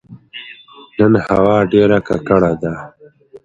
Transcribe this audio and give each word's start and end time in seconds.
نن 0.97 1.13
هوا 1.27 1.57
ډيره 1.71 1.99
کړه 2.27 2.51
ده 2.61 2.73